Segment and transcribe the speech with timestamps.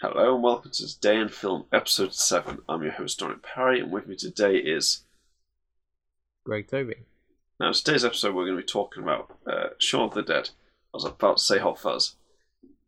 [0.00, 2.58] Hello and welcome to Today in Film, Episode 7.
[2.68, 5.02] I'm your host, Dominic Parry, and with me today is.
[6.44, 6.94] Greg Toby.
[7.58, 10.50] Now, today's episode, we're going to be talking about uh, Shaun of the Dead.
[10.92, 12.14] I was about to say Hot Fuzz.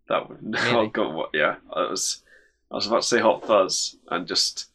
[0.09, 0.89] That would now Really?
[0.89, 1.31] got what?
[1.35, 2.23] Yeah, I was.
[2.71, 4.71] I was about to say Hot Fuzz and just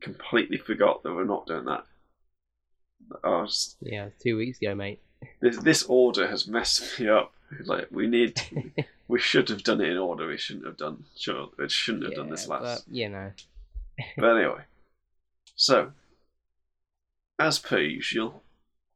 [0.00, 1.84] completely forgot that we're not doing that.
[3.22, 5.00] I was, Yeah, two weeks ago, mate.
[5.40, 7.34] this, this order has messed me up.
[7.66, 8.40] Like we need,
[9.10, 10.28] we should have done it in order.
[10.28, 11.04] We shouldn't have done.
[11.16, 12.86] Sure, it shouldn't have done this Yeah, last.
[12.86, 13.32] But, you know.
[14.16, 14.62] But anyway,
[15.56, 15.92] so
[17.38, 18.42] as per usual,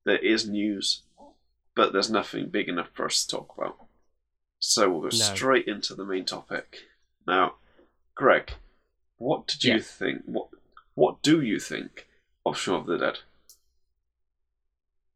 [0.04, 1.02] there is news,
[1.74, 3.76] but there's nothing big enough for us to talk about.
[4.60, 5.34] So we'll go No.
[5.34, 6.78] straight into the main topic.
[7.26, 7.56] Now,
[8.14, 8.52] Greg,
[9.16, 10.22] what did you think?
[10.26, 10.48] What
[10.94, 12.06] What do you think
[12.46, 13.18] of Shaun of the Dead?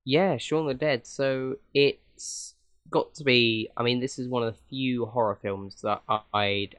[0.05, 1.07] Yeah, Shaun of the Dead.
[1.07, 2.57] So it's
[2.91, 3.69] got to be.
[3.77, 6.03] I mean, this is one of the few horror films that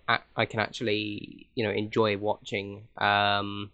[0.08, 2.88] I- I can actually you know enjoy watching.
[2.98, 3.72] Um,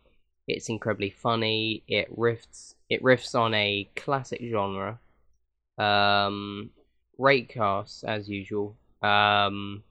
[0.47, 1.83] it's incredibly funny.
[1.87, 4.99] It riffs it riffs on a classic genre.
[5.77, 6.71] Um,
[7.19, 8.75] great cast as usual.
[9.01, 9.83] Um,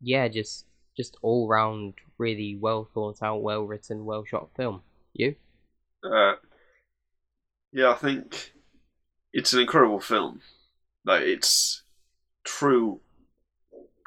[0.00, 4.82] yeah, just just all round really well thought out, well written, well shot film.
[5.14, 5.34] You?
[6.04, 6.34] Uh,
[7.72, 8.52] yeah, I think
[9.32, 10.42] it's an incredible film.
[11.04, 11.82] Like it's
[12.44, 13.00] true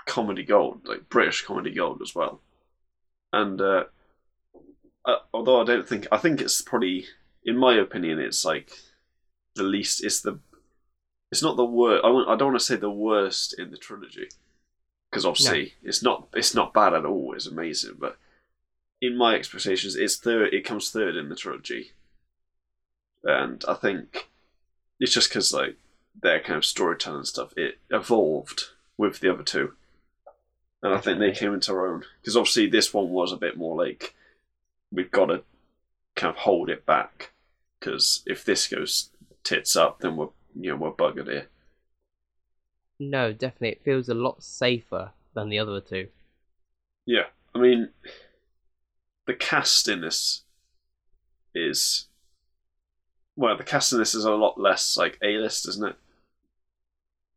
[0.06, 2.42] comedy gold, like British comedy gold as well.
[3.31, 3.84] And uh,
[5.06, 7.06] uh, although I don't think, I think it's probably,
[7.45, 8.72] in my opinion, it's like
[9.56, 10.04] the least.
[10.04, 10.39] It's the,
[11.31, 12.04] it's not the worst.
[12.04, 14.30] I, I don't want to say the worst in the trilogy,
[15.11, 16.30] because obviously it's not.
[16.34, 17.34] It's not bad at all.
[17.34, 18.17] It's amazing, but
[19.02, 20.54] in my expectations, it's third.
[20.54, 21.92] It comes third in the trilogy,
[23.23, 24.30] and I think
[25.00, 25.78] it's just because like
[26.22, 28.66] their kind of storytelling stuff it evolved
[28.98, 29.73] with the other two,
[30.82, 32.04] and I think they came into their own.
[32.22, 34.16] Because obviously this one was a bit more like
[34.92, 35.44] we've got to
[36.16, 37.32] kind of hold it back
[37.80, 39.11] because if this goes
[39.44, 40.30] tits up, then we're
[40.60, 41.48] you know we're buggered here.
[43.00, 43.70] No, definitely.
[43.70, 46.08] It feels a lot safer than the other two.
[47.06, 47.89] Yeah, I mean,
[49.27, 50.44] the cast in this
[51.54, 52.08] is
[53.36, 55.95] well, the cast in this is a lot less like A list, isn't it?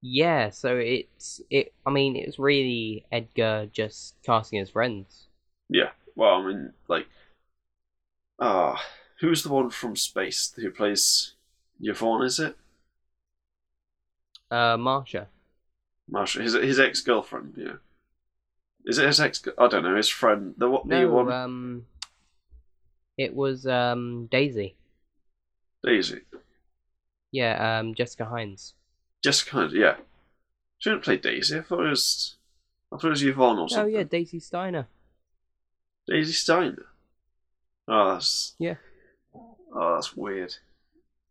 [0.03, 1.72] Yeah, so it's it.
[1.87, 5.27] I mean, it was really Edgar just casting his friends.
[5.69, 5.91] Yeah.
[6.16, 7.06] Well, I mean, like,
[8.41, 8.84] ah,
[9.21, 11.34] who's the one from Space who plays
[11.81, 12.25] Yvonne?
[12.25, 12.56] Is it
[14.50, 15.27] Uh, Marsha.
[16.12, 16.43] Marsha?
[16.43, 17.55] His his ex girlfriend.
[17.56, 17.77] Yeah.
[18.84, 19.43] Is it his ex?
[19.59, 19.97] I don't know.
[19.97, 20.55] His friend.
[20.59, 20.89] The what?
[20.91, 21.31] The No, one.
[21.31, 21.87] um,
[23.16, 24.77] it was um Daisy.
[25.83, 26.22] Daisy.
[27.33, 28.75] Yeah, um, Jessica Hynes.
[29.23, 29.61] Jessica.
[29.61, 29.97] of, Yeah.
[30.79, 31.59] She didn't play Daisy.
[31.59, 32.37] I thought it was.
[32.93, 33.95] I thought it was Yvonne or something.
[33.95, 34.89] Oh yeah, Daisy Steiner.
[36.09, 36.87] Daisy Steiner.
[37.87, 38.77] Oh, that's Yeah.
[39.35, 40.57] oh, that's weird.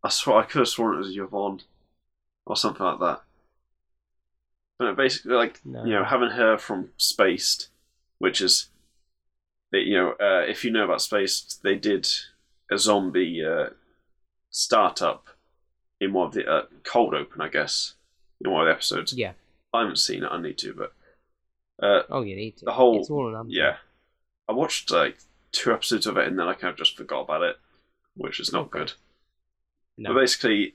[0.04, 1.62] I swear I could have sworn it was Yvonne
[2.46, 3.22] or something like that.
[4.78, 5.84] But basically, like No.
[5.84, 7.68] you know, having her from Spaced,
[8.18, 8.68] which is,
[9.72, 12.08] that, you know, uh, if you know about Spaced, they did
[12.70, 13.70] a zombie uh,
[14.50, 15.26] startup
[16.00, 17.94] in one of the uh, cold open, I guess,
[18.44, 19.12] in one of the episodes.
[19.12, 19.32] Yeah.
[19.72, 20.28] I haven't seen it.
[20.30, 20.92] I need to, but
[21.82, 22.64] uh, Oh, you need to.
[22.64, 23.50] The whole- It's all Amazon.
[23.50, 23.76] yeah,
[24.48, 25.18] I watched like
[25.52, 27.56] two episodes of it and then I kind of just forgot about it,
[28.16, 28.78] which is not Okay.
[28.80, 28.92] good.
[29.98, 30.14] No.
[30.14, 30.74] But basically,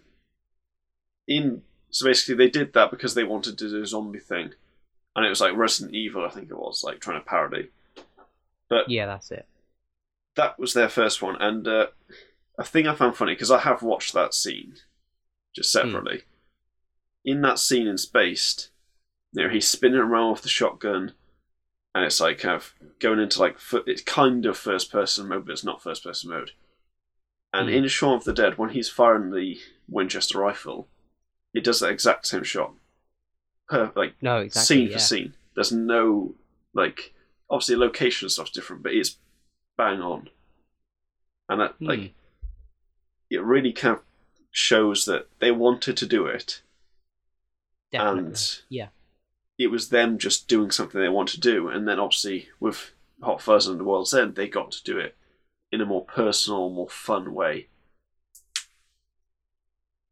[1.28, 4.52] in so basically they did that because they wanted to do a zombie thing,
[5.16, 7.70] and it was like Resident Evil, I think it was, like trying to parody.
[8.70, 9.48] But Yeah, that's it.
[10.36, 11.88] that was their first one, and uh,
[12.58, 14.76] a thing I found funny because I have watched that scene
[15.56, 15.80] just Hmm.
[15.80, 16.24] separately.
[17.24, 18.70] In that scene in Spaced,
[19.34, 21.14] you know, he's spinning around with the shotgun,
[21.94, 23.58] and it's like kind of going into like
[23.88, 26.52] it's kind of first person mode, but it's not first person mode.
[27.54, 27.76] And Hmm.
[27.76, 30.88] in Shaun of the Dead, when he's firing the Winchester rifle,
[31.54, 32.74] it does that exact same shot,
[33.72, 34.76] like No, exactly.
[34.76, 34.94] scene yeah.
[34.94, 35.34] for scene.
[35.56, 36.36] There's no
[36.74, 37.14] like
[37.50, 39.18] obviously location stuff's different, but it's
[39.78, 40.30] bang on.
[41.48, 41.86] And that Hmm.
[41.88, 42.14] like
[43.30, 44.04] it really kind of
[44.56, 46.62] shows that they wanted to do it
[47.92, 48.22] Definitely.
[48.30, 48.88] and Yeah.
[49.58, 53.42] it was them just doing something they want to do and then obviously with Hot
[53.42, 55.18] Fuzz and the World's End they got to do it
[55.74, 57.68] in a more personal, more fun way.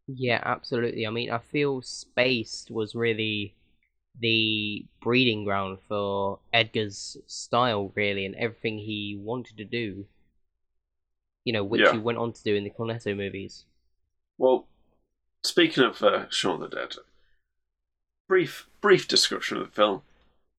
[0.07, 1.07] Yeah, absolutely.
[1.07, 3.55] I mean, I feel Spaced was really
[4.19, 10.05] the breeding ground for Edgar's style, really, and everything he wanted to do.
[11.45, 11.93] You know, which Yeah.
[11.93, 13.65] he went on to do in the Cornetto movies.
[14.37, 14.67] Well,
[15.43, 16.95] speaking of uh, Shaun the Dead,
[18.27, 20.01] brief brief description of the film.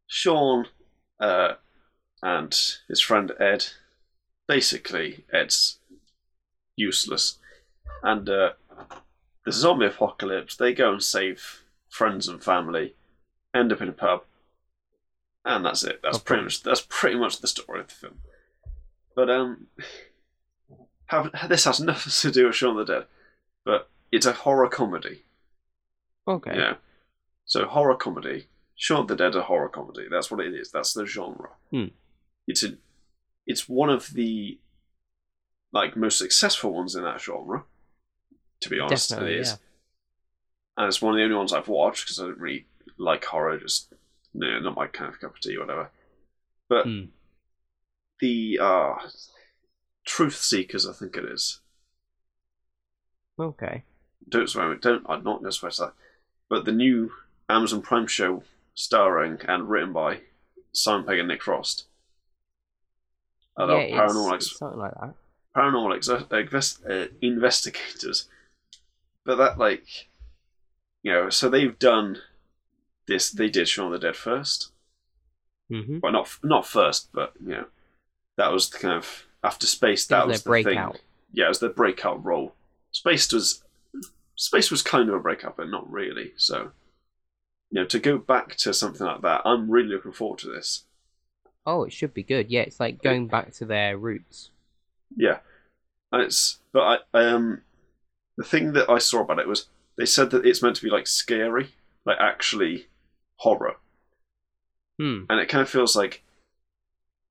[0.06, 0.66] Shaun
[1.20, 1.54] uh,
[2.22, 2.54] and
[2.88, 3.66] his friend Ed.
[4.46, 5.78] Basically, Ed's
[6.76, 7.38] useless,
[8.02, 8.52] and uh,
[9.46, 10.54] the zombie apocalypse.
[10.56, 12.94] They go and save friends and family,
[13.54, 14.24] end up in a pub,
[15.46, 16.00] and that's it.
[16.02, 16.24] That's Okay.
[16.26, 18.18] pretty much that's pretty much the story of the film.
[19.16, 19.68] But um,
[21.06, 23.06] have, this has nothing to do with Shaun the Dead,
[23.64, 25.22] but it's a horror comedy.
[26.26, 26.52] Okay.
[26.56, 26.74] Yeah.
[27.46, 28.46] So horror comedy.
[28.76, 30.06] Shaun of the Dead, a horror comedy.
[30.10, 30.70] That's what it is.
[30.70, 31.50] That's the genre.
[31.70, 31.86] Hmm.
[32.46, 32.76] It's a,
[33.46, 34.58] it's one of the
[35.72, 37.64] like most successful ones in that genre.
[38.60, 39.48] To be honest, Definitely, it is.
[39.50, 39.56] yeah.
[40.76, 42.66] And it's one of the only ones I've watched because I don't really
[42.98, 43.58] like horror.
[43.58, 43.92] Just
[44.32, 45.90] no, not my kind of cup of tea, whatever.
[46.68, 47.02] But Hmm.
[48.20, 48.94] the uh,
[50.06, 51.60] Truth Seekers, I think it is.
[53.38, 53.82] Okay.
[54.28, 54.74] don't swear.
[54.76, 55.04] Don't.
[55.08, 55.92] I'm not going to swear to that.
[56.48, 57.10] But the new
[57.48, 58.42] Amazon Prime show,
[58.74, 60.20] starring and written by
[60.72, 61.86] Simon Pegg and Nick Frost.
[63.58, 65.14] Uh, yeah, paranormal, ex- something like that.
[65.56, 68.28] paranormal ex- invest- uh, investigators.
[69.24, 70.08] But that, like,
[71.02, 72.18] you know, so they've done
[73.06, 73.30] this.
[73.30, 74.70] They did Shaun of the Dead first.
[75.72, 75.98] Mm-hmm.
[76.02, 77.64] Well, not not first, but you know,
[78.36, 80.06] that was the kind of after Space.
[80.06, 80.64] That That was was the their thing.
[80.74, 81.00] breakout.
[81.32, 82.54] Yeah, it was their breakout role.
[82.94, 83.62] Space was
[84.36, 86.32] Space was kind of a breakup, but not really.
[86.36, 86.70] So,
[87.70, 90.84] you know, to go back to something like that, I'm really looking forward to this.
[91.66, 92.50] Oh, it should be good.
[92.50, 94.50] Yeah, it's like going back to their roots.
[95.16, 95.38] Yeah,
[96.12, 96.80] and it's but
[97.14, 97.62] I, I um
[98.36, 99.66] the thing that I saw about it was
[99.96, 101.68] they said that it's meant to be like scary,
[102.04, 102.86] like actually
[103.36, 103.76] horror,
[104.98, 105.24] Hmm.
[105.28, 106.22] and it kind of feels like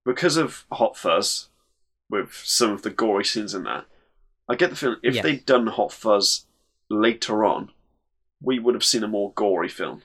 [0.06, 1.50] because of Hot Fuzz
[2.10, 3.86] with some of the gory scenes in that.
[4.54, 5.24] I get the feeling if Yes.
[5.24, 6.46] they'd done Hot Fuzz
[6.90, 7.72] later on,
[8.42, 10.04] we would have seen a more gory film.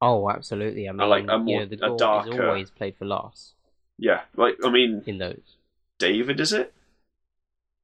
[0.00, 0.88] Oh, absolutely.
[0.88, 3.54] I mean, like a you more- know, the a gore is always played for laughs
[3.98, 5.56] Yeah, like I mean, in those.
[5.98, 6.74] David is it?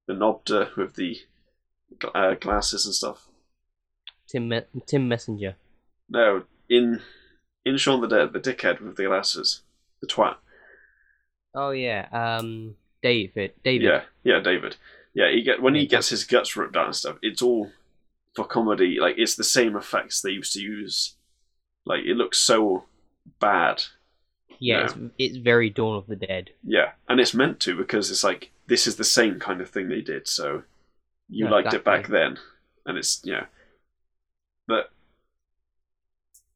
[0.07, 1.21] The Nobda with the
[2.15, 3.29] uh, glasses and stuff.
[4.27, 5.57] Tim Me- Tim Messenger.
[6.09, 7.01] No, in
[7.65, 9.63] in Shaun the Dead, the dickhead with the glasses,
[10.01, 10.37] the twat.
[11.55, 12.09] Oh yeah.
[12.13, 13.53] Um, David.
[13.65, 13.83] David.
[13.87, 14.77] Yeah, yeah, David.
[15.15, 17.19] Yeah, he get when he gets his guts ripped out and stuff.
[17.23, 17.71] It's all
[18.35, 18.99] for comedy.
[19.01, 21.17] Like it's the same effects they used to use.
[21.87, 22.85] Like it looks so
[23.41, 23.85] bad.
[24.59, 26.53] Yeah, It's, it's very Dawn of the Dead.
[26.65, 29.89] Yeah, and it's meant to because it's like this is the same kind of thing
[29.89, 30.29] they did.
[30.29, 30.63] So
[31.31, 32.39] you Yeah, liked it back then,
[32.87, 33.47] and it's yeah.
[34.67, 34.91] But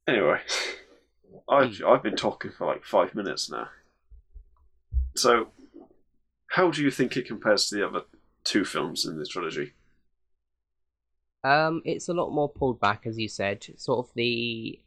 [0.09, 0.41] anyway,
[1.49, 1.87] I've Hmm.
[1.87, 3.69] I've been talking for like five minutes now.
[5.17, 5.49] So,
[6.49, 8.03] how do you think it compares to the other
[8.47, 9.73] two films in the trilogy?
[11.45, 13.67] Um, it's a lot more pulled back, as you said.
[13.77, 14.81] Sort of the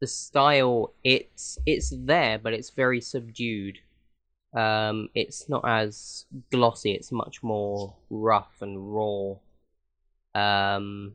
[0.00, 0.92] the style.
[1.04, 3.78] It's it's there, but it's very subdued.
[4.54, 6.92] Um, it's not as glossy.
[6.92, 9.36] It's much more rough and raw.
[10.34, 11.14] Um,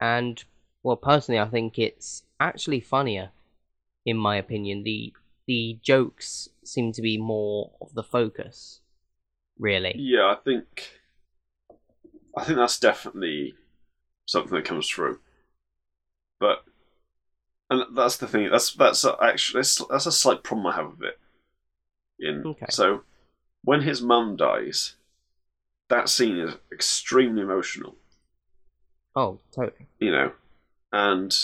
[0.00, 0.42] and
[0.82, 3.30] well, personally, I think it's actually funnier,
[4.06, 4.84] in my opinion.
[4.84, 5.12] the
[5.46, 8.80] The jokes seem to be more of the focus,
[9.58, 9.94] really.
[9.96, 10.90] Yeah, I think
[12.36, 13.54] I think that's definitely
[14.26, 15.20] something that comes through.
[16.38, 16.64] But
[17.70, 18.50] and that's the thing.
[18.50, 21.18] That's that's actually that's, a slight problem I have with it.
[22.18, 22.66] In Okay.
[22.68, 23.02] so
[23.64, 24.94] when his mum dies,
[25.88, 27.96] that scene is extremely emotional.
[29.14, 29.86] Oh, totally.
[29.98, 30.32] You know,
[30.92, 31.34] and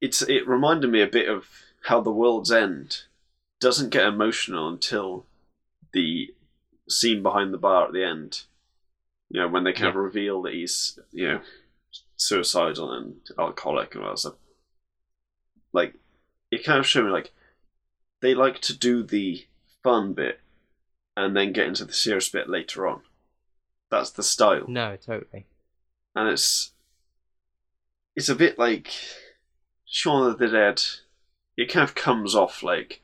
[0.00, 1.48] it's it reminded me a bit of
[1.84, 3.02] how the world's end
[3.60, 5.26] doesn't get emotional until
[5.92, 6.34] the
[6.88, 8.42] scene behind the bar at the end.
[9.30, 11.40] You know, when they kind of reveal that he's, you know,
[12.16, 14.34] suicidal and alcoholic and all that stuff.
[15.72, 15.94] Like,
[16.50, 17.32] it kind of showed me, like,
[18.20, 19.44] they like to do the
[19.82, 20.40] fun bit
[21.16, 23.02] and then get into the serious bit later on.
[23.90, 25.46] That's the style No, totally.
[26.14, 26.72] and it's
[28.16, 28.92] it's a bit like
[29.84, 30.82] Shaun of the Dead.
[31.56, 33.02] It kind of comes off like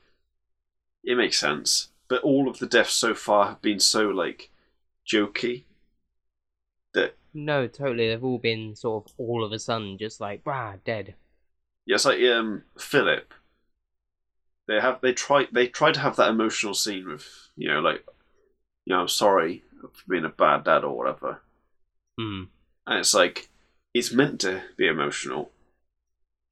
[1.04, 4.50] it makes sense, but all of the deaths so far have been so like
[5.10, 5.64] jokey
[6.94, 8.06] that No, totally.
[8.06, 11.16] They've all been sort of all of a sudden just like, bah, dead.
[11.86, 13.34] yes, like um Philip.
[14.66, 18.06] They have they try they try to have that emotional scene with you know like
[18.86, 21.42] you know I'm sorry for being a bad dad or whatever,
[22.18, 22.42] Hmm.
[22.86, 23.48] and it's like
[23.94, 25.50] it's meant to be emotional,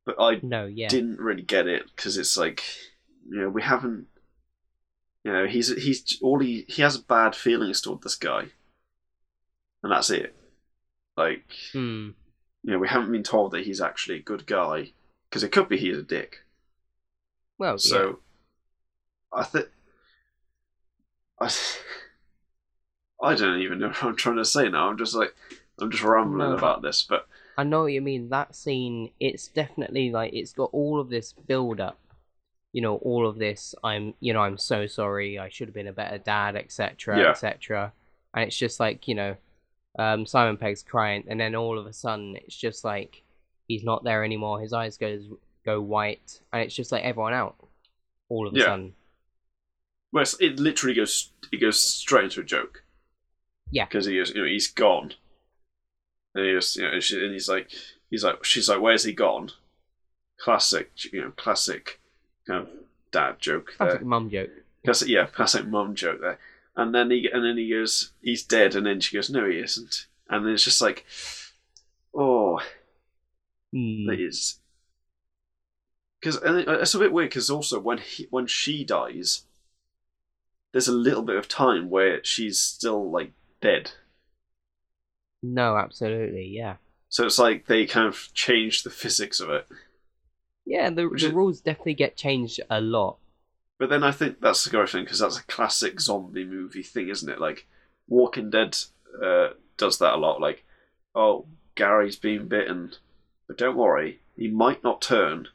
[0.04, 0.96] but I No, yeah.
[0.96, 2.62] didn't really get it because it's like
[3.28, 4.06] you know we haven't
[5.25, 8.46] you know he's he's all he he has bad feelings toward this guy
[9.82, 10.34] and that's it
[11.16, 12.10] like Hmm.
[12.62, 14.92] you know we haven't been told that he's actually a good guy
[15.28, 16.44] because it could be he's a dick
[17.58, 17.76] Well, yeah.
[17.78, 18.18] So,
[19.32, 19.66] I think
[21.40, 21.50] I,
[23.22, 24.88] I don't even know what I'm trying to say now.
[24.88, 25.34] I'm just like
[25.80, 28.28] I'm just rambling No, about this, but I know what you mean.
[28.28, 31.98] That scene, it's definitely like it's got all of this build up.
[32.78, 33.75] You know, all of this.
[33.82, 35.37] I'm, you know, I'm so sorry.
[35.37, 37.30] I should have been a better dad, etc., Yeah.
[37.30, 37.92] etc.
[38.35, 39.37] And it's just like you know,
[39.99, 43.23] um, Simon Pegg's crying, and then all of a sudden, it's just like
[43.66, 44.61] he's not there anymore.
[44.61, 45.23] His eyes goes
[45.64, 47.56] go white, and it's just like everyone out.
[48.28, 48.64] All of a Yeah.
[48.66, 48.94] sudden,
[50.12, 52.85] well, it literally goes it goes straight into a joke.
[53.70, 53.87] Yeah.
[53.87, 55.14] because he goes, you know, he's gone,
[56.35, 57.70] and he goes, you know, and, she, and he's like,
[58.11, 59.50] he's like, she's like, where's he gone?
[60.40, 62.00] Classic, you know, classic
[62.48, 62.68] kind of
[63.12, 63.88] dad joke there.
[63.88, 64.50] classic mum joke.
[64.84, 66.38] Classic, yeah, classic mum joke there.
[66.76, 69.58] And then he and then he goes, he's dead, and then she goes, no, he
[69.58, 70.06] isn't.
[70.28, 71.04] And then it's just like,
[72.14, 72.60] oh,
[73.72, 74.06] Hmm.
[74.06, 74.60] that is.
[76.20, 77.28] Because it's a bit weird.
[77.30, 79.42] Because also when he, when she dies,
[80.72, 83.92] there's a little bit of time where she's still like dead.
[85.42, 86.76] No, absolutely, yeah.
[87.08, 89.66] So it's like they kind of changed the physics of it.
[90.68, 93.16] Yeah, the Which the is- rules definitely get changed a lot.
[93.78, 97.08] But then I think that's the great thing because that's a classic zombie movie thing,
[97.08, 97.40] isn't it?
[97.40, 97.66] Like
[98.08, 98.76] Walking Dead
[99.25, 100.40] uh, does that a lot.
[100.40, 100.64] Like,
[101.14, 101.46] oh,
[101.76, 102.92] Gary's been bitten,
[103.46, 105.46] but don't worry, he might not turn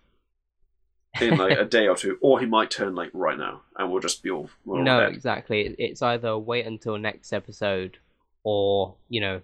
[1.19, 4.01] in like a day or two, or he might turn like right now, and we'll
[4.01, 5.75] just be all we're all no, exactly.
[5.77, 7.97] It's either wait until next episode,
[8.43, 9.41] or you know,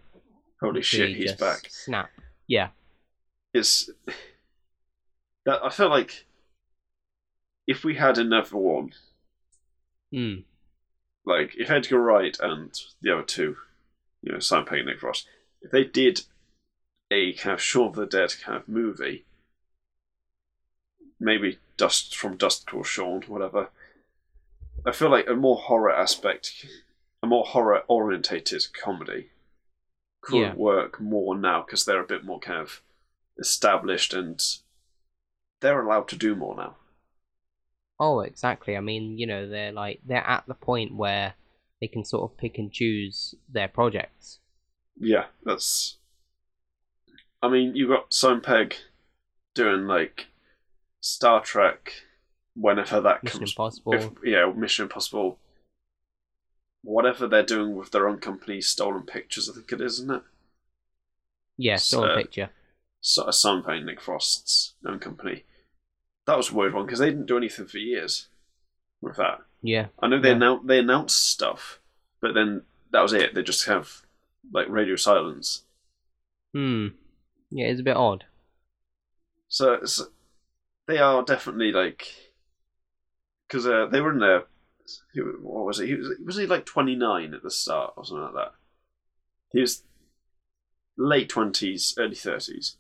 [0.61, 1.67] Holy shit, he's back.
[1.69, 2.09] Snap.
[2.47, 2.69] Yeah.
[3.53, 3.89] It's
[5.45, 6.25] that I feel like
[7.67, 8.93] if we had another one,
[10.11, 10.39] Hmm.
[11.25, 13.57] like if Edgar Wright and the other two,
[14.21, 15.27] you know, Sam and Nick Frost,
[15.61, 16.21] if they did
[17.11, 19.25] a kind of Shaun of the Dead kind of movie,
[21.19, 23.69] maybe Dust from Dust Till Shaun, whatever.
[24.85, 26.65] I feel like a more horror aspect,
[27.21, 29.29] a more horror orientated comedy
[30.21, 30.53] could Yeah.
[30.55, 32.81] work more now because they're a bit more kind of
[33.37, 34.41] established and
[35.61, 36.75] they're allowed to do more now.
[37.99, 38.77] Oh, exactly.
[38.77, 41.33] I mean, you know, they're like they're at the point where
[41.81, 44.39] they can sort of pick and choose their projects.
[44.97, 45.97] Yeah, that's.
[47.41, 48.75] I mean, you got Simon Pegg
[49.55, 50.27] doing like
[51.01, 51.93] Star Trek
[52.55, 53.51] whenever that Mission comes.
[53.51, 53.93] Impossible.
[53.93, 55.37] If, yeah, Mission Impossible.
[56.81, 60.21] Whatever they're doing with their own company, Stolen Pictures, I think it is, isn't it?
[61.57, 62.49] yeah, Stolen so- picture.
[63.01, 65.43] So, Simon Pegg, Nick Frost's own company.
[66.29, 68.27] That was a weird one because they didn't do anything for years
[69.01, 69.39] with that.
[69.63, 69.87] Yeah.
[69.99, 70.35] I know they Yeah.
[70.35, 71.79] announced they announced stuff,
[72.21, 73.33] but then that was it.
[73.33, 74.03] They just have
[74.53, 75.63] like radio silence.
[76.53, 76.89] Hmm.
[77.49, 78.25] Yeah, it's a bit odd.
[79.47, 79.99] So it's,
[80.87, 82.13] they are definitely like
[83.47, 84.43] because uh, they were in there.
[85.41, 85.87] What was it?
[85.87, 88.51] He was, was he like twenty nine at the start or something like that?
[89.51, 89.81] He was
[90.95, 92.77] late twenties, early thirties.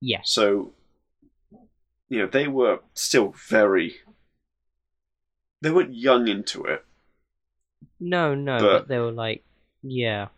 [0.00, 0.30] Yes.
[0.30, 0.72] So
[2.08, 3.96] you know they were still very.
[5.60, 6.84] They weren't young into it,
[7.98, 9.44] No, no, But- but they were like,
[9.82, 10.28] yeah.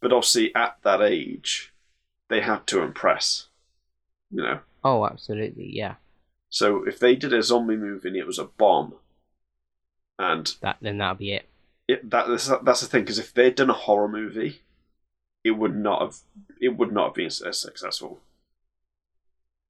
[0.00, 1.74] but obviously at that age,
[2.28, 3.48] they had to impress.
[4.30, 5.96] You know, Oh, absolutely, yeah.
[6.48, 8.94] so if they did a zombie movie and it was a bomb,
[10.18, 11.48] and That then that'll be it.
[11.86, 14.62] it, that that's, that's the thing because if they'd done a horror movie,
[15.44, 16.16] it would not have
[16.60, 18.20] it would not have been as successful.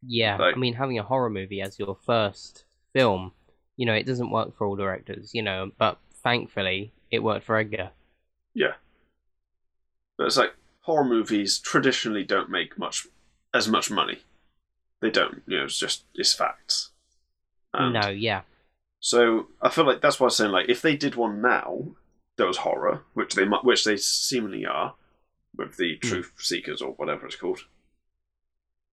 [0.02, 3.32] Yeah, Like- I mean, having a horror movie as your first film,
[3.76, 7.56] you know, it doesn't work for all directors, you know, but thankfully it worked for
[7.56, 7.90] Edgar.
[8.54, 8.74] Yeah,
[10.16, 13.06] but it's like horror movies traditionally don't make much
[13.52, 14.20] as much money.
[15.00, 15.42] They don't.
[15.46, 16.90] You know, it's just it's facts.
[17.74, 18.42] And no, yeah.
[19.00, 21.88] So I feel like that's why I'm saying like if they did one now
[22.36, 24.94] that was horror, which they which they seemingly are,
[25.54, 26.08] with the Hmm.
[26.08, 27.60] Truth Seekers or whatever it's called,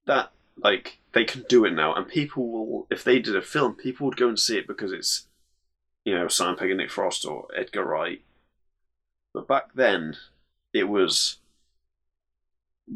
[0.06, 3.76] that like they can do it now, and people will if they did a film,
[3.76, 5.28] people would go and see it because it's
[6.06, 8.22] you know Simon Pegg and Nick Frost or Edgar Wright.
[9.34, 10.16] But back then,
[10.74, 11.38] it was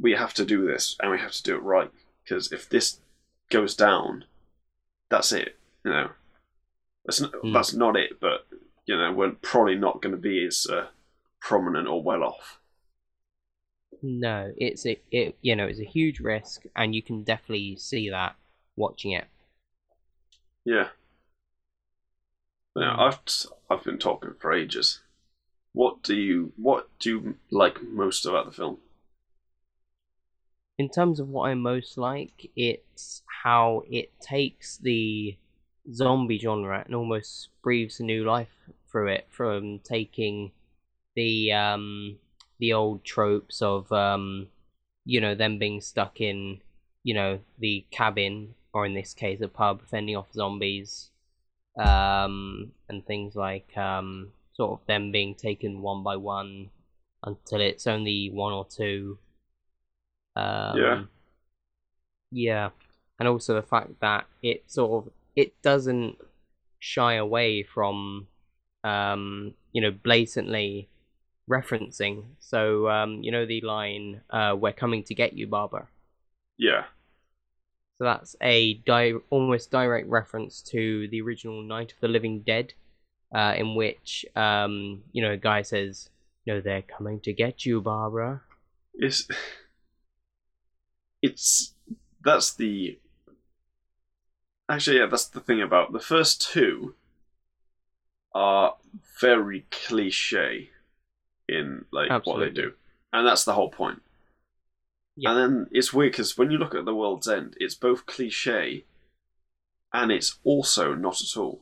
[0.01, 1.89] we have to do this and we have to do it right
[2.23, 2.99] because if this
[3.49, 4.25] goes down,
[5.09, 5.57] that's it.
[5.83, 6.09] You know,
[7.05, 7.53] that's not, Hmm.
[7.53, 8.19] that's not it.
[8.19, 8.45] But
[8.85, 10.87] you know, we're probably not going to be as uh,
[11.39, 12.59] prominent or well off.
[14.01, 18.09] No, it's a it you know, it's a huge risk and you can definitely see
[18.09, 18.35] that
[18.75, 19.25] watching it.
[20.65, 20.89] Yeah.
[22.75, 23.07] Now.
[23.07, 23.19] I've
[23.69, 25.01] I've been talking for ages.
[25.73, 28.77] What do you what do you like most about the film?
[30.77, 35.35] In terms of what I most like, it's how it takes the
[35.91, 40.51] zombie genre and almost breathes a new life through it from taking
[41.15, 42.19] the um
[42.59, 44.47] the old tropes of um
[45.05, 46.59] you know them being stuck in
[47.03, 51.09] you know the cabin or in this case a pub fending off zombies
[51.79, 56.69] um and things like um sort of them being taken one by one
[57.23, 59.17] until it's only one or two
[60.35, 61.03] um, Yeah.
[62.31, 62.69] yeah
[63.19, 66.17] and also the fact that it sort of it doesn't
[66.79, 68.27] shy away from
[68.83, 70.87] um you know blatantly
[71.49, 72.25] referencing.
[72.39, 75.87] So um you know the line uh we're coming to get you barbara.
[76.57, 76.85] Yeah.
[77.97, 82.73] so that's a di- almost direct reference to the original night of the living dead
[83.35, 86.09] uh in which um you know a guy says
[86.45, 88.41] no they're coming to get you barbara.
[88.93, 89.27] It's
[91.21, 91.73] it's
[92.23, 92.99] that's the
[94.69, 96.95] actually yeah that's the thing about the first two
[98.33, 98.75] are
[99.21, 100.69] very cliche
[101.49, 102.73] in like what they do
[103.13, 104.01] and that's the whole point
[105.15, 105.31] Yeah.
[105.31, 108.85] and then it's weird because when you look at the world's end it's both cliche
[109.93, 111.61] and it's also not at all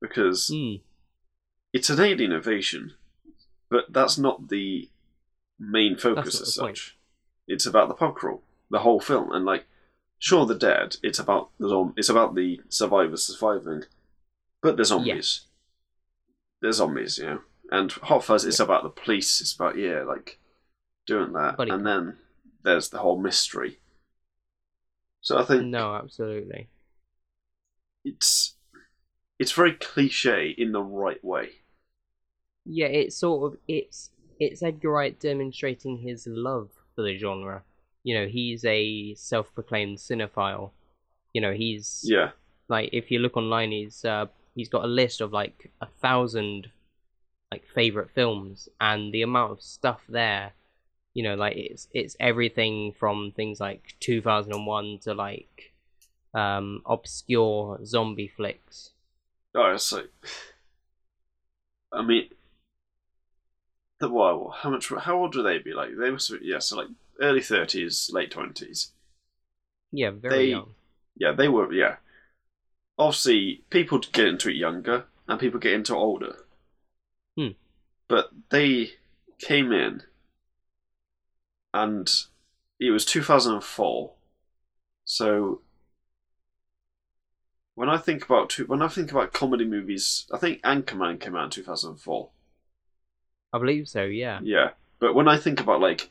[0.00, 0.76] because Hmm.
[1.72, 2.94] it's an alien invasion,
[3.68, 4.88] but that's not the
[5.58, 6.76] main focus as the point.
[6.78, 6.96] such.
[7.46, 9.66] It's about the pub crawl, the whole film, and like,
[10.18, 10.96] sure, the dead.
[11.02, 13.82] It's about the It's about the survivors surviving,
[14.62, 15.46] but there's zombies.
[16.62, 17.40] There's zombies, you know.
[17.70, 19.40] And Hot Fuzz, it's about the police.
[19.40, 20.38] It's about yeah, like
[21.06, 22.18] doing that, and then
[22.64, 23.80] there's the whole mystery.
[25.22, 26.68] So I think no absolutely
[28.04, 28.56] it's
[29.38, 31.50] it's very cliche in the right way.
[32.64, 37.62] Yeah, it's sort of it's it's Edgar Wright demonstrating his love for the genre.
[38.02, 40.70] You know, he's a self-proclaimed cinephile.
[41.32, 42.32] You know, he's Yeah,
[42.68, 46.70] like if you look online, he's uh, he's got a list of like a thousand
[47.52, 50.52] like favorite films, and the amount of stuff there.
[51.14, 55.72] You know, like it's it's everything from things like 2001 to like
[56.34, 58.90] um obscure zombie flicks.
[59.54, 60.10] Oh, it's like,
[61.92, 62.28] I mean,
[63.98, 64.88] the well, how much?
[64.88, 65.72] How old would they be?
[65.72, 66.88] Like they were, yeah, so like
[67.20, 68.92] early thirties, late twenties.
[69.92, 70.74] Yeah, very They- young.
[71.16, 71.72] Yeah, they were.
[71.72, 71.96] Yeah,
[72.98, 76.36] obviously, people get into it younger, and people get into it older.
[77.36, 77.48] Hmm.
[78.08, 78.92] But they
[79.38, 80.02] came in,
[81.72, 82.10] and
[82.78, 84.12] it was two thousand and four.
[85.04, 85.60] So
[87.74, 91.36] when I think about two, when I think about comedy movies, I think Anchorman came
[91.36, 92.30] out in two thousand and four.
[93.52, 94.04] I believe so.
[94.04, 94.40] Yeah.
[94.42, 96.10] Yeah, but when I think about like,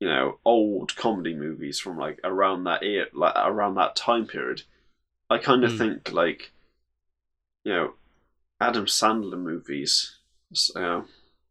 [0.00, 4.62] you know, old comedy movies from like around that era, like around that time period,
[5.30, 5.78] I kind of Hmm.
[5.78, 6.52] think like,
[7.64, 7.94] you know,
[8.60, 10.16] Adam Sandler movies.
[10.50, 11.04] s- You know,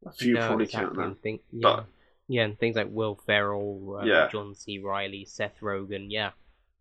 [0.06, 1.16] a few No, probably exactly, count them.
[1.22, 1.60] think- yeah.
[1.62, 1.86] But-
[2.28, 4.28] yeah, and things like Will Ferrell, uh, Yeah.
[4.30, 4.80] John C.
[4.80, 6.08] Reilly, Seth Rogen.
[6.10, 6.32] Yeah.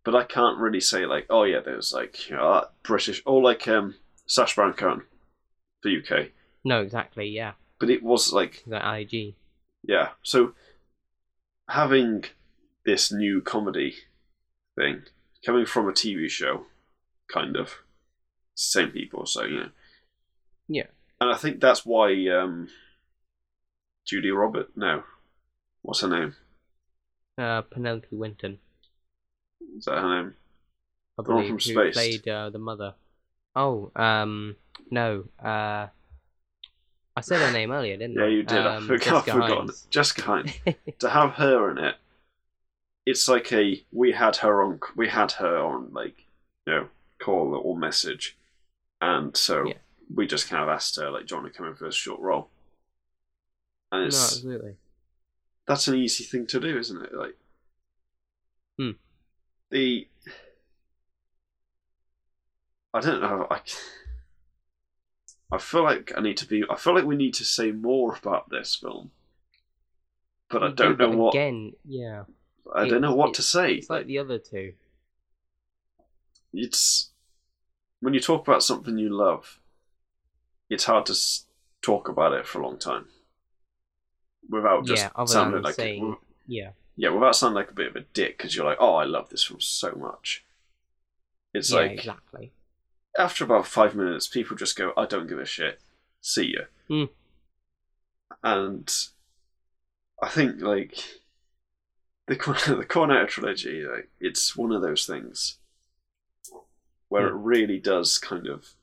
[0.03, 3.41] But I can't really say like, oh yeah, there's like you know, uh, British or
[3.41, 5.05] like um Sacha Baron Cohen
[5.81, 6.31] for UK.
[6.63, 7.27] No, exactly.
[7.29, 7.53] Yeah.
[7.79, 9.35] But it was like That IG.
[9.83, 10.13] Yeah.
[10.23, 10.55] So
[11.69, 12.25] having
[12.85, 13.97] this new comedy
[14.75, 15.03] thing
[15.45, 16.65] coming from a TV show,
[17.31, 17.75] kind of
[18.55, 19.69] same people, so you know.
[20.67, 20.87] Yeah.
[21.19, 22.69] And I think that's why um,
[24.05, 24.69] Judy Robert.
[24.75, 25.03] No,
[25.81, 26.35] what's her name?
[27.37, 28.57] Uh, Penelope Wilton,
[29.77, 30.35] Is that her name?
[31.19, 31.93] I The one from who Spaced.
[31.95, 32.95] played uh, the mother.
[33.55, 34.55] Oh, um,
[34.91, 35.25] no.
[35.43, 35.87] Uh,
[37.15, 38.23] I said her name earlier, didn't I?
[38.23, 38.57] Yeah, you did.
[38.59, 39.03] I Um, forgot.
[39.03, 39.67] Jessica I've forgotten.
[39.69, 39.89] Hynes.
[39.89, 40.75] Jessica Hynes.
[40.99, 41.95] to have her in it,
[43.05, 44.79] it's like a we had her on.
[44.95, 46.25] We had her on like
[46.67, 46.87] you know
[47.19, 48.37] call or message,
[49.01, 49.73] and so Yeah.
[50.13, 51.91] We just kind of asked her like, "Do you want to come in for a
[51.91, 52.49] short role?"
[53.91, 54.75] And no, it's absolutely.
[55.67, 57.13] that's an easy thing to do, isn't it?
[57.13, 57.37] Like,
[58.79, 58.91] Hmm.
[59.71, 60.07] the
[62.93, 63.47] I don't know.
[63.49, 63.61] I
[65.51, 66.63] I feel like I need to be.
[66.69, 69.11] I feel like we need to say more about this film,
[70.49, 71.35] but I We do, don't know what.
[71.35, 72.23] Again, yeah.
[72.75, 73.75] I don't know what to say.
[73.75, 74.73] It's like the other two.
[76.53, 77.11] it's
[78.01, 79.59] when you talk about something you love,
[80.69, 81.15] it's hard to
[81.81, 83.05] talk about it for a long time
[84.49, 86.15] without just yeah, sounding like saying, a,
[86.47, 86.69] yeah.
[86.95, 89.29] yeah, without sounding like a bit of a dick because you're like, oh, I love
[89.29, 90.43] this film so much.
[91.53, 92.51] It's yeah, like exactly.
[93.17, 95.79] after about five minutes, people just go, I don't give a shit.
[96.21, 96.65] See you.
[96.87, 97.11] Hmm.
[98.43, 98.93] And
[100.21, 100.97] I think like
[102.27, 105.57] the the Cornetto trilogy, like it's one of those things.
[107.09, 107.35] where Hmm.
[107.37, 108.73] it really does kind of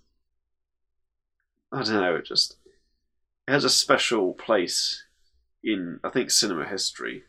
[1.74, 2.56] I don't know, it just
[3.48, 5.04] it has a special place
[5.62, 7.24] in I think cinema history.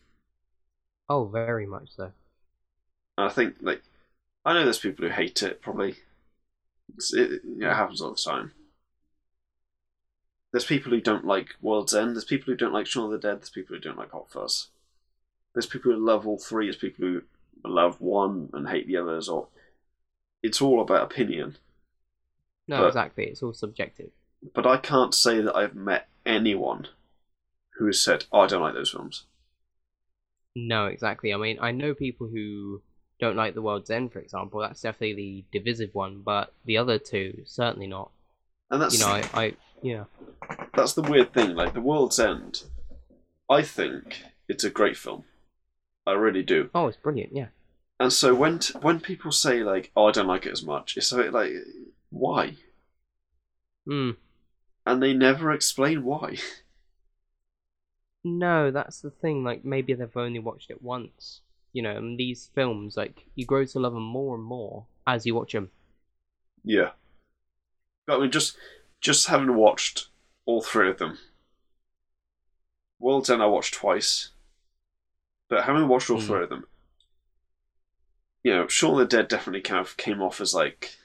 [1.09, 2.11] Oh, very much so.
[3.17, 3.81] And I think like
[4.45, 5.95] I know there's people who hate it probably.
[7.13, 8.51] It, you know, it happens all the time.
[10.51, 12.15] There's people who don't like World's End.
[12.15, 13.39] There's people who don't like Shaun of the Dead.
[13.39, 14.67] There's people who don't like Hot Fuzz.
[15.53, 16.67] There's people who love all three.
[16.67, 17.21] There's people who
[17.65, 19.27] love one and hate the others.
[19.27, 19.47] Or
[20.41, 21.57] it's all about opinion.
[22.67, 23.25] No, But- exactly.
[23.25, 24.11] It's all subjective.
[24.53, 26.87] But I can't say that I've met anyone
[27.77, 29.23] who has said, "Oh, I don't like those films."
[30.55, 31.33] No, exactly.
[31.33, 32.81] I mean, I know people who
[33.19, 34.61] don't like The World's End, for example.
[34.61, 38.11] That's definitely the divisive one, but the other two, certainly not.
[38.69, 40.05] And that's You know, I, I yeah.
[40.73, 41.55] that's the weird thing.
[41.55, 42.63] Like The World's End,
[43.49, 45.25] I think it's a great film.
[46.07, 46.69] I really do.
[46.73, 47.47] Oh, it's brilliant, yeah.
[47.99, 50.97] And so when t- when people say like, "Oh, I don't like it as much,"
[50.97, 51.53] it's a like,
[52.09, 52.55] why?
[53.87, 54.11] Hmm.
[54.85, 56.37] And they never explain why.
[58.25, 59.43] No, that's the thing.
[59.45, 61.41] Like, maybe they've only watched it once.
[61.73, 65.25] You know, and these films, like, you grow to love them more and more as
[65.25, 65.71] you watch them.
[66.63, 66.91] yeah.
[68.07, 68.57] But I mean, just
[68.99, 70.07] just having watched
[70.45, 71.19] all three of them,
[72.99, 74.31] World's End I watched twice,
[75.49, 76.19] but having watched all Hmm.
[76.19, 76.67] three of them,
[78.43, 80.97] you know, Shaun of the Dead definitely kind of came off as like,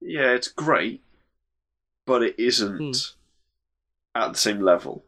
[0.00, 1.02] yeah, it's great,
[2.06, 3.15] but it isn't Hmm.
[4.24, 5.04] At the same level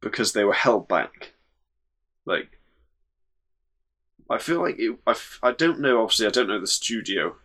[0.00, 1.32] because they were held back.
[2.26, 2.58] Like,
[4.28, 6.02] I feel like it, I, I don't know.
[6.02, 7.36] Obviously, I don't know the studio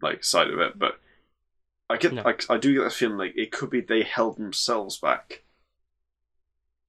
[0.00, 1.00] like side of it, but
[1.90, 2.22] I get No.
[2.24, 5.42] I, I do get the feeling like it could be they held themselves back,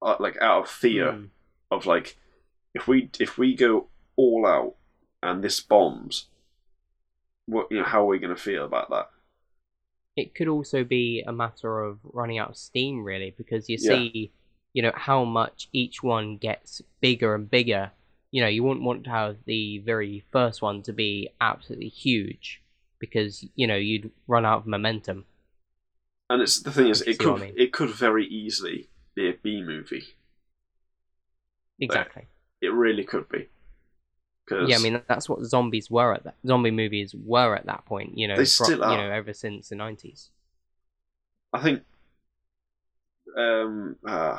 [0.02, 1.26] uh, like out of fear Hmm.
[1.72, 2.17] of like
[2.74, 4.76] if we if we go all out
[5.24, 6.28] and this bombs,
[7.45, 9.10] what you know how are we going to feel about that?
[10.19, 14.03] It could also be a matter of running out of steam really because you Yeah.
[14.03, 14.32] see
[14.73, 17.91] you know how much each one gets bigger and bigger
[18.32, 22.62] you know you wouldn't want to have the very first one to be absolutely huge
[22.99, 25.25] because you know you'd run out of momentum
[26.29, 27.53] And it's the thing is, it could I mean.
[27.55, 30.15] it could very easily be a B movie.
[31.79, 32.27] exactly
[32.62, 33.49] It really could be.
[34.49, 37.85] 'Cause- yeah i mean that's what zombies were at that zombie movies were at that
[37.85, 38.97] point you know They still you are.
[38.97, 40.29] know ever since the 90s
[41.53, 41.83] I think
[43.38, 44.38] um uh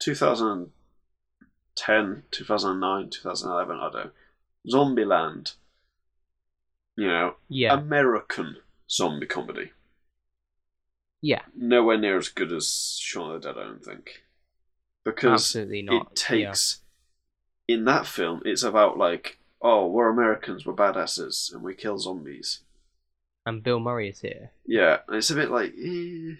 [0.00, 4.10] 2010, 2009, 2011, I don't know.
[4.72, 5.54] Zombieland.
[6.96, 8.56] You know, yeah American
[8.90, 9.72] zombie comedy.
[11.20, 14.22] yeah Nowhere near as good as Shaun of the Dead, I don't think.
[15.04, 16.80] Because absolutely not it takes
[17.68, 22.60] in that film it's about like, oh, we're Americans, we're badasses, and we kill zombies.
[23.46, 26.34] and bill murray is here Yeah, and it's a bit like, eh.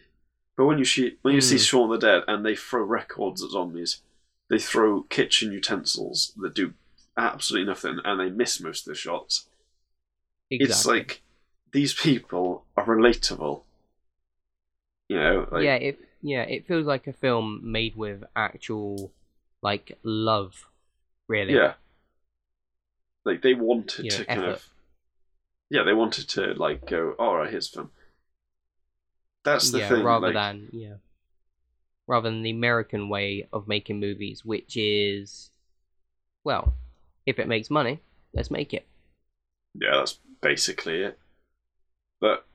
[0.57, 1.63] but when you see when you see Hmm.
[1.69, 4.03] Shaun the Dead and they throw records at zombies,
[4.51, 6.75] they throw kitchen utensils that do
[7.17, 9.49] absolutely nothing, and they miss most of the shots.
[10.51, 11.23] exactly It's like
[11.73, 13.63] these people are relatable.
[15.09, 19.13] You know, like yeah, it yeah, it feels like a film made with actual
[19.63, 20.67] like love,
[21.29, 21.55] really.
[21.55, 21.75] yeah,
[23.25, 24.67] like they wanted You know, to kind of,
[25.71, 27.91] yeah, they wanted to like go, all right, here's film.
[29.45, 30.03] That's the yeah, thing.
[30.05, 30.97] rather like, than yeah,
[32.09, 35.51] rather than the American way of making movies, which is,
[36.45, 36.75] well,
[37.27, 38.01] if it makes money,
[38.35, 38.87] let's make it.
[39.75, 41.19] yeah, that's basically it.
[42.21, 42.47] But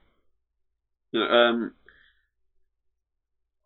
[1.11, 1.73] you know, um,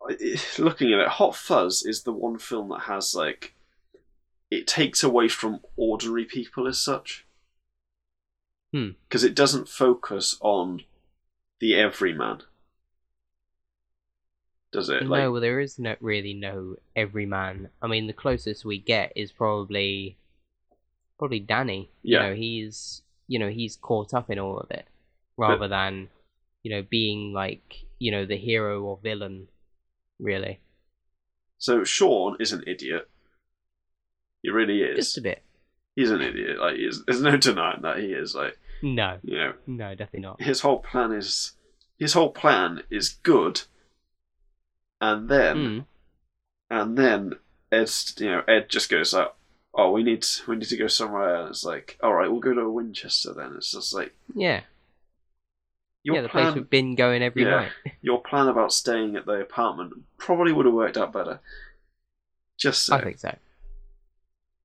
[0.58, 3.54] looking at it, Hot Fuzz is the one film that has like
[4.50, 7.26] it takes away from ordinary people as such.
[8.72, 8.90] Hmm.
[9.08, 10.82] Because it doesn't focus on
[11.60, 12.42] the everyman.
[14.70, 15.04] Does it?
[15.04, 17.70] no, well, there is no really no everyman.
[17.80, 20.18] I mean, the closest we get is probably
[21.18, 21.90] probably Danny.
[22.02, 22.24] Yeah.
[22.24, 24.86] You know, he's you know he's caught up in all of it,
[25.38, 26.08] rather than
[26.62, 29.48] you know being like you know the hero or villain,
[30.18, 30.60] really.
[31.56, 33.08] so Shaun is an idiot.
[34.42, 34.96] He really is.
[34.96, 35.42] Just a bit.
[35.96, 36.58] He's an idiot.
[36.60, 38.34] Like, he's, there's no denying that he is.
[38.34, 40.40] Like, No, you know, no, definitely not.
[40.40, 41.52] his whole plan is
[41.98, 43.62] his whole plan is good
[45.00, 45.84] and then Mm.
[46.70, 47.32] and then
[47.72, 49.32] Ed's you know Ed just goes like
[49.74, 52.54] oh we need we need to go somewhere and it's like all right we'll go
[52.54, 54.60] to Winchester then it's just like Yeah,
[56.04, 57.50] your yeah, the place plan we've been going every Yeah.
[57.50, 57.72] night.
[58.00, 61.40] your plan about staying at the apartment probably would have worked out better
[62.56, 63.36] just so I think so.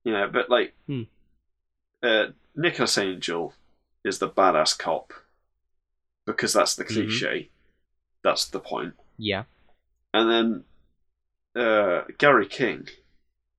[0.04, 1.02] You know but like Hmm.
[2.02, 3.52] uh, Nicholas Angel
[4.04, 5.12] is the badass cop
[6.26, 6.88] because that's the Mhm.
[6.88, 7.50] cliche.
[8.22, 8.94] That's the point.
[9.18, 9.44] Yeah.
[10.12, 10.64] And then
[11.62, 12.88] uh, Gary King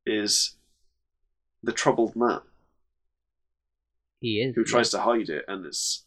[0.06, 0.56] is
[1.64, 2.42] the troubled man
[4.22, 4.56] He is.
[4.56, 4.68] who yeah.
[4.68, 6.06] tries to hide it, and it's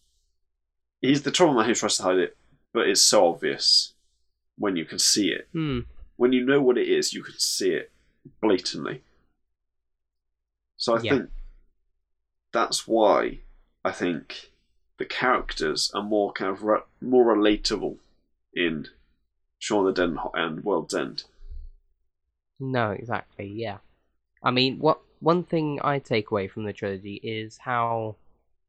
[1.00, 2.36] he's the troubled man who tries to hide it,
[2.72, 3.94] but it's so obvious
[4.56, 5.48] when you can see it.
[5.52, 5.80] Hmm.
[6.16, 7.92] When you know what it is, you can see it
[8.40, 9.02] blatantly.
[10.78, 11.10] So I Yeah.
[11.10, 11.30] think
[12.52, 13.40] that's why
[13.84, 14.50] I think
[14.96, 17.98] the characters are more kind of re- more relatable
[18.54, 18.88] in
[19.58, 21.24] Shaun of the Dead and World's End.
[22.58, 23.46] No, exactly.
[23.46, 23.78] Yeah.
[24.42, 28.16] I mean, what one thing I take away from the trilogy is how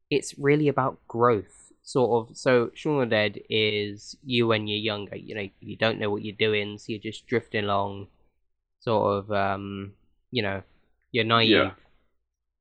[0.10, 1.72] it's really about growth.
[1.84, 2.38] Sort of.
[2.38, 5.16] So, Shaun of the Dead is you when you're younger.
[5.16, 8.08] You know, you don't know what you're doing, so you're just drifting along.
[8.80, 9.32] Sort of.
[9.32, 9.94] Um.
[10.32, 10.64] You know,
[11.12, 11.50] you're naive.
[11.50, 11.72] Yeah.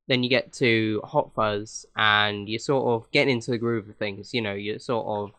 [0.09, 3.97] Then you get to Hot Fuzz, and you're sort of getting into the groove of
[3.97, 4.33] things.
[4.35, 5.33] You know, you're sort of,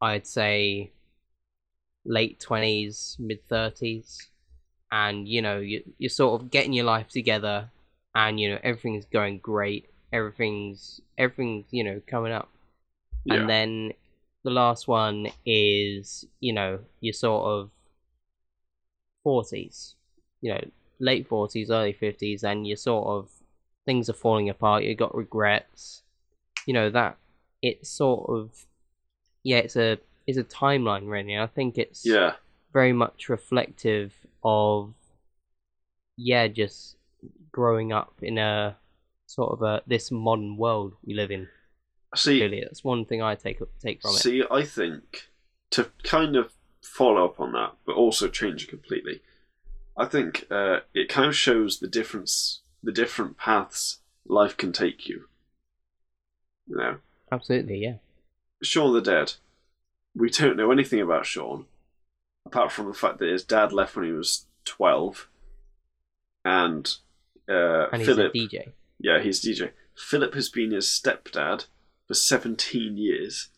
[0.00, 0.90] I'd say,
[2.04, 4.28] late twenties, mid thirties
[4.92, 7.70] and you know you you're sort of getting your life together
[8.14, 12.48] and you know everything's going great everything's everything's you know coming up
[13.24, 13.34] Yeah.
[13.36, 13.92] and then
[14.42, 17.70] the last one is you know your sort of
[19.24, 19.94] 40s
[20.40, 20.64] you know
[20.98, 23.28] late 40s early 50s and you're sort of
[23.86, 26.02] things are falling apart you got regrets
[26.66, 27.16] you know that
[27.62, 28.66] it's sort of
[29.42, 32.34] yeah it's a it's a timeline really i think it's yeah.
[32.72, 34.12] very much reflective
[34.44, 34.92] of
[36.16, 36.96] yeah just
[37.52, 38.76] growing up in a
[39.26, 41.48] sort of a this modern world we live in
[42.14, 45.30] See, really that's one thing i take take from it See, I think
[45.70, 49.20] to kind of follow up on that, but also change it completely.
[49.96, 55.08] I think uh, it kind of shows the difference, the different paths life can take
[55.08, 55.26] you.
[56.66, 56.96] You know,
[57.32, 57.94] absolutely yeah
[58.62, 59.34] Shaun of the Dead.
[60.14, 61.66] We don't know anything about Shaun,
[62.46, 65.28] apart from the fact that his dad left when he was twelve,
[66.44, 66.88] and
[67.48, 68.34] uh, and he's Philip.
[68.34, 69.70] a dj Yeah, he's DJ.
[69.96, 71.66] Philip has been his stepdad
[72.06, 73.48] for 17 years.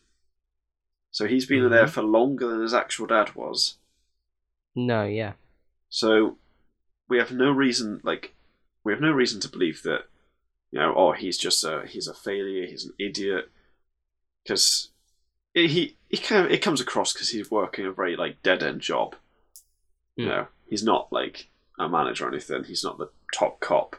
[1.11, 1.89] So he's been there Mhm.
[1.89, 3.77] for longer than his actual dad was.
[4.75, 5.33] no yeah
[5.89, 6.37] So
[7.07, 8.33] we have no reason, like,
[8.83, 10.05] we have no reason to believe that,
[10.71, 13.49] you know, oh, he's just a, he's a failure, he's an idiot.
[14.43, 14.89] Because
[15.53, 18.81] he, he kind of, it comes across because he's working a very, like, dead end
[18.81, 19.15] job.
[20.15, 20.29] You Mm.
[20.29, 23.95] know, he's not, like, a manager or anything, he's not the top cop.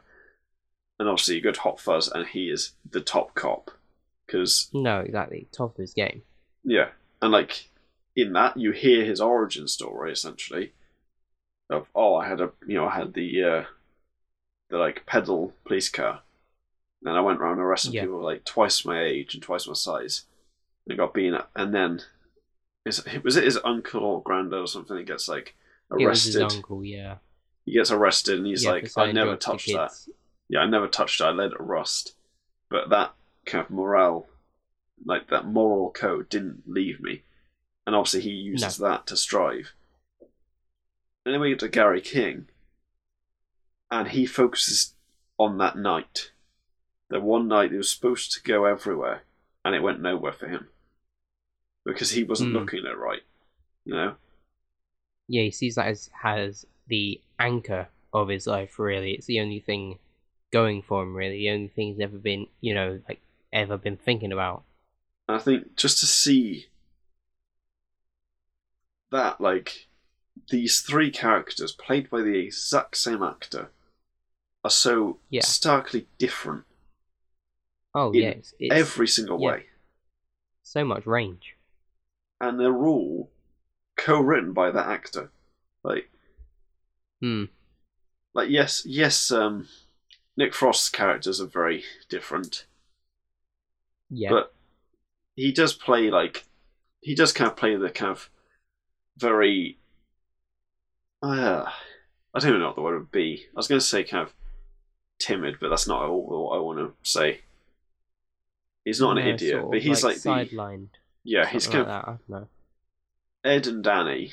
[0.99, 3.71] And obviously, you go to Hot Fuzz, and he is the top cop.
[4.27, 6.23] Because no exactly top of his game
[6.65, 6.89] yeah,
[7.21, 7.69] and like
[8.17, 10.73] in that you hear his origin story essentially
[11.69, 13.65] of oh I had a you know I had the uh
[14.71, 16.23] the like pedal police car,
[17.05, 18.03] and I went around arresting Yeah.
[18.03, 20.23] people like twice my age and twice my size,
[20.89, 22.03] and got beaten up, and then
[22.85, 25.55] is was it his uncle or granddad or something that gets like
[25.91, 26.57] was his arrested?
[26.59, 27.17] uncle yeah
[27.65, 29.93] He gets arrested and he's yeah, like I never touched that.
[30.49, 31.25] Yeah, I never touched it.
[31.25, 32.15] I let it rust.
[32.69, 33.15] But that
[33.47, 34.27] kind of morale,
[35.05, 37.23] like that moral code, didn't leave me.
[37.87, 39.73] And obviously, he uses that to strive.
[41.25, 42.49] And then we get to Gary King,
[43.95, 44.95] and he focuses
[45.39, 46.33] on that night.
[47.11, 49.23] The one night he was supposed to go everywhere,
[49.65, 50.69] and it went nowhere for him.
[51.87, 52.57] Because he wasn't Hmm.
[52.59, 53.23] looking at it right.
[53.85, 54.15] You know?
[55.29, 59.59] yeah he sees that as has the anchor of his life really it's the only
[59.61, 59.99] thing
[60.53, 63.21] going for him really the only thing he's ever been you know like
[63.53, 64.65] ever been thinking about
[65.29, 66.67] And I think just to see
[69.11, 69.87] that, like,
[70.51, 73.71] these three characters played by the exact same actor
[74.65, 75.43] are so Yeah.
[75.43, 76.65] starkly different
[77.95, 78.23] oh yes.
[78.23, 79.51] In yeah it's, it's every single yeah.
[79.51, 79.67] way.
[80.63, 81.57] so much range
[82.41, 83.31] And they're all
[83.97, 85.31] co written by that actor.
[85.83, 86.11] Like,
[87.21, 87.45] hmm
[88.35, 89.69] like yes, yes, um,
[90.37, 92.67] Nick Frost's characters are very different,
[94.11, 94.53] yeah but
[95.37, 96.45] he does play like
[97.01, 98.31] he does kind of play the kind of
[99.17, 99.79] very
[101.23, 101.65] uh,
[102.35, 103.47] I don't know what the word would be.
[103.49, 104.35] I was going to say kind of
[105.25, 107.41] timid, but that's not all what I want to say.
[108.85, 111.87] He's not an Yeah, idiot, sort but he's like, the sidelined yeah, he's kind like
[111.87, 112.49] of that I don't know
[113.45, 114.33] Ed and Danny.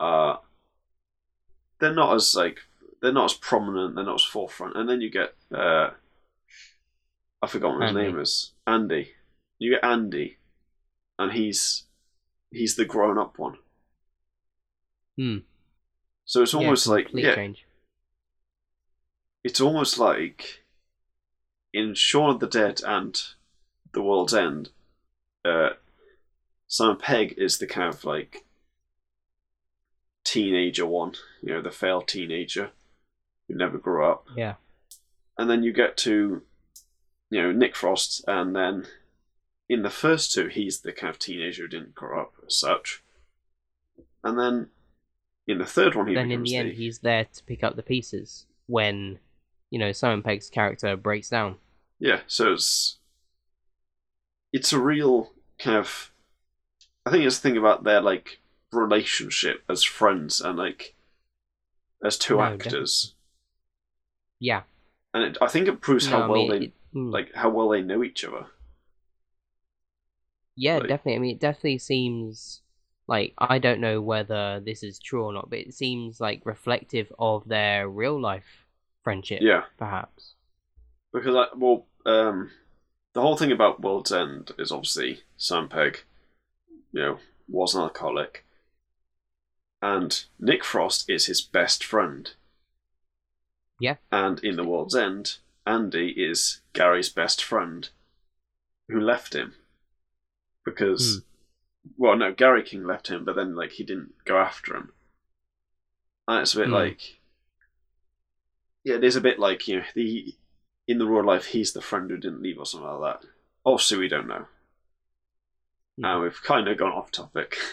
[0.00, 0.36] Uh
[1.78, 2.60] they're not as like
[3.00, 5.90] they're not as prominent, they're not as forefront, and then you get uh
[7.40, 7.94] I forgot what his Andy.
[7.94, 8.52] name is.
[8.66, 9.14] Andy.
[9.58, 10.36] You get Andy,
[11.18, 11.86] and he's
[12.50, 13.58] he's the grown up one.
[15.16, 15.38] hmm
[16.26, 17.65] So it's Yeah, almost like yeah, change
[19.46, 20.64] it's almost like
[21.72, 23.16] in Shaun of the Dead and
[23.92, 24.70] The World's End,
[25.44, 25.70] uh,
[26.66, 28.44] Simon Pegg is the kind of like
[30.24, 31.12] teenager one,
[31.44, 32.70] you know, the failed teenager
[33.46, 34.26] who never grew up.
[34.34, 34.54] Yeah.
[35.38, 36.42] And then you get to,
[37.30, 38.86] you know, Nick Frost, and then
[39.68, 43.04] in the first two, he's the kind of teenager who didn't grow up as such.
[44.24, 44.70] And then
[45.46, 47.76] in the third one, he then in becomes the end, he's there to pick up
[47.76, 49.20] the pieces when,
[49.70, 51.56] you know, Simon Pegg's character breaks down.
[51.98, 52.98] Yeah, so it's
[54.52, 56.12] it's a real kind of
[57.04, 58.38] I think it's the thing about their like
[58.72, 60.94] relationship as friends and like
[62.04, 63.14] as two No, actors.
[64.38, 64.62] Yeah.
[65.14, 67.12] And it, I think it proves No, how I well mean, they it- mm.
[67.12, 68.46] like how well they know each other.
[70.56, 71.16] Yeah, Like- definitely.
[71.16, 72.62] I mean, it definitely seems
[73.06, 77.12] like I don't know whether this is true or not, but it seems like reflective
[77.18, 78.65] of their real life
[79.06, 79.62] friendship, Yeah.
[79.78, 80.34] perhaps.
[81.12, 82.50] Because I well, um
[83.14, 86.00] the whole thing about World's End is obviously Simon Pegg,
[86.92, 88.44] you know, was an alcoholic.
[89.80, 92.32] And Nick Frost is his best friend.
[93.78, 93.96] Yeah.
[94.10, 97.88] And in The World's End, Andy is Gary's best friend
[98.88, 99.54] who left him.
[100.64, 101.22] Because
[101.96, 104.92] well no, Gary King left him, but then like he didn't go after him.
[106.26, 106.74] And it's a bit Hmm.
[106.74, 107.20] like
[108.86, 110.32] Yeah, it is a bit like, you know, the
[110.86, 113.28] in the real life he's the friend who didn't leave or something like that.
[113.64, 114.46] Obviously we don't know.
[115.96, 116.02] Hmm.
[116.02, 117.56] Now we've kind of gone off topic.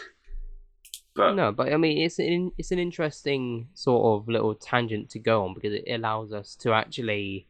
[1.16, 5.20] But no, but I mean, it's an it's an interesting sort of little tangent to
[5.20, 7.46] go on because it allows us to actually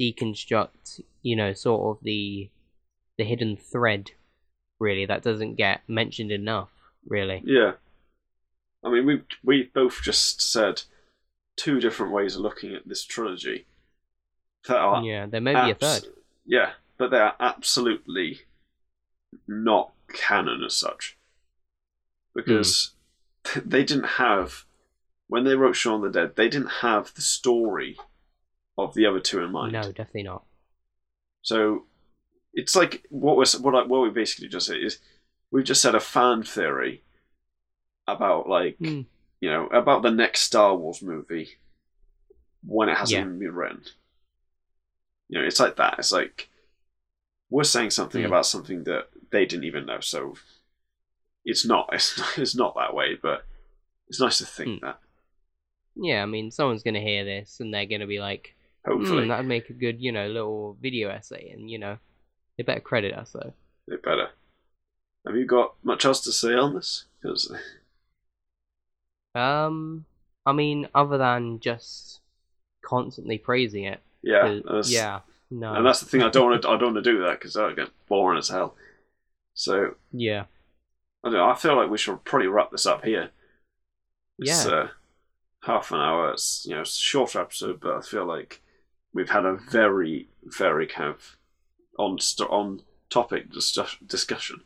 [0.00, 2.48] deconstruct, you know, sort of the
[3.18, 4.12] the hidden thread,
[4.78, 6.70] really that doesn't get mentioned enough,
[7.06, 7.42] really.
[7.44, 7.72] Yeah.
[8.82, 10.84] I mean, we've we both just said
[11.56, 13.66] two different ways of looking at this trilogy.
[14.68, 16.06] That are Yeah, there may be a third.
[16.44, 18.40] Yeah, but they are absolutely
[19.46, 21.16] not canon as such.
[22.34, 22.92] Because
[23.46, 23.60] Hmm.
[23.64, 24.64] they didn't have,
[25.28, 27.96] when they wrote Shaun the Dead, they didn't have the story
[28.76, 29.72] of the other two in mind.
[29.72, 30.44] No, definitely not.
[31.42, 31.86] So
[32.52, 34.98] it's like what was what I, what we basically just said is
[35.50, 37.02] we've just said a fan theory
[38.06, 39.02] about like Hmm.
[39.40, 41.50] You know about the next Star Wars movie
[42.64, 43.26] when it hasn't Yeah.
[43.26, 43.82] even been written.
[45.28, 45.98] You know, it's like that.
[45.98, 46.48] It's like
[47.50, 48.26] we're saying something Hmm.
[48.26, 50.00] about something that they didn't even know.
[50.00, 50.34] So
[51.44, 53.44] it's not it's not, it's not that way, but
[54.08, 54.86] it's nice to think Hmm.
[54.86, 55.00] that.
[55.96, 58.54] Yeah, I mean, someone's gonna hear this and they're gonna be like,
[58.86, 61.98] Hopefully, "Hmm, that'd make a good, you know, little video essay," and you know,
[62.56, 63.52] they better credit us though.
[63.88, 64.30] they better.
[65.26, 67.06] Have you got much else to say on this?
[67.20, 67.52] Because
[69.36, 70.04] Um,
[70.44, 72.20] I mean, other than just
[72.82, 75.20] constantly praising it, yeah, yeah,
[75.50, 76.22] no, and that's the thing.
[76.22, 76.68] I don't want to.
[76.68, 78.74] I don't want to do that because that would get boring as hell.
[79.54, 80.44] So yeah,
[81.24, 81.48] I don't know.
[81.50, 83.30] I feel like we should probably wrap this up here.
[84.38, 84.72] It's Yeah.
[84.72, 84.88] uh,
[85.62, 86.32] half an hour.
[86.32, 88.62] It's you know it's a short episode, but I feel like
[89.12, 91.36] we've had a very very kind of
[91.98, 92.18] on
[92.48, 94.62] on topic discussion.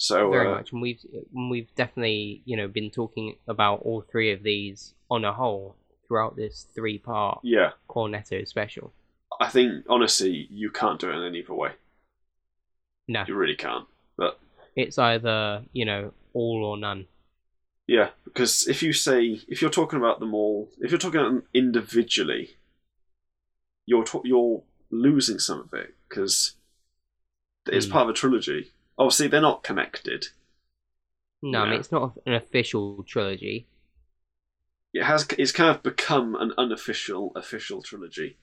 [0.00, 4.32] So very uh, much, and we've we've definitely, you know, been talking about all three
[4.32, 5.76] of these on a whole
[6.08, 8.94] throughout this three-part yeah, Cornetto special.
[9.38, 11.72] I think honestly you can't do it in any other way.
[13.08, 13.86] No, You really can't.
[14.16, 14.40] But
[14.74, 17.04] it's either you know all or none.
[17.86, 21.30] Yeah, because if you say if you're talking about them all, if you're talking about
[21.32, 22.56] them individually,
[23.84, 26.54] you're t- you're losing some of it because
[27.66, 27.92] it's Hmm.
[27.92, 28.72] part of a trilogy.
[29.00, 30.28] Obviously, they're not connected.
[31.42, 33.66] No, I mean it's not an official trilogy.
[34.92, 38.36] It has it's kind of become an unofficial official trilogy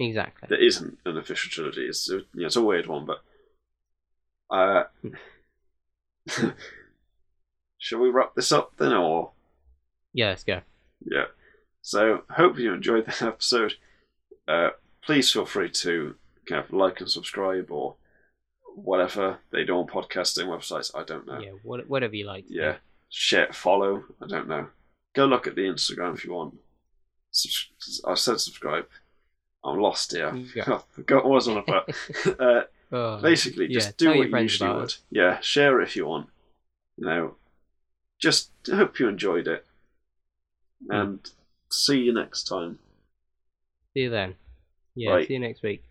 [0.00, 0.46] Exactly.
[0.48, 1.82] that isn't an official trilogy.
[1.82, 3.22] It's a, yeah, it's a weird one, but
[4.48, 4.84] uh,
[7.78, 9.32] shall we wrap this up then, or
[10.14, 10.62] Yeah, let's go.
[11.04, 11.26] Yeah.
[11.82, 13.74] So, hope you enjoyed that episode.
[14.48, 14.70] Uh,
[15.04, 16.14] please feel free to
[16.48, 17.96] kind of like and subscribe or
[18.74, 20.90] whatever they do on podcasting websites.
[20.94, 21.38] I don't know.
[21.40, 22.46] Yeah, what, whatever you like.
[22.48, 22.54] do.
[22.54, 22.76] Yeah.
[23.10, 24.04] Share, follow.
[24.22, 24.68] I don't know.
[25.14, 26.58] Go look at the Instagram if you want.
[27.30, 28.86] Subs- I said subscribe.
[29.64, 30.34] I'm lost here.
[30.54, 30.64] Yeah.
[30.66, 30.70] I
[31.14, 31.90] what I was on about.
[32.40, 32.62] uh,
[32.94, 34.84] Oh, basically, yeah, just do what you usually would.
[34.84, 34.98] us.
[35.10, 36.28] Yeah, share it if you want.
[36.98, 37.34] You know,
[38.20, 39.64] just hope you enjoyed it.
[40.86, 41.00] Mm.
[41.00, 41.30] And
[41.70, 42.80] see you next time.
[43.94, 44.34] See you then.
[44.94, 45.26] Yeah, Right.
[45.26, 45.82] see you next week.